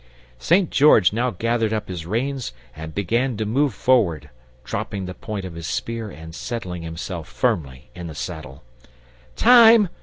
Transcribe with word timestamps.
St. 0.39 0.71
George 0.71 1.13
now 1.13 1.29
gathered 1.29 1.71
up 1.71 1.87
his 1.87 2.07
reins 2.07 2.53
and 2.75 2.95
began 2.95 3.37
to 3.37 3.45
move 3.45 3.71
forward, 3.71 4.31
dropping 4.63 5.05
the 5.05 5.13
point 5.13 5.45
of 5.45 5.53
his 5.53 5.67
spear 5.67 6.09
and 6.09 6.33
settling 6.33 6.81
himself 6.81 7.27
firmly 7.27 7.91
in 7.93 8.07
the 8.07 8.15
saddle. 8.15 8.63
"Time!" 9.35 9.89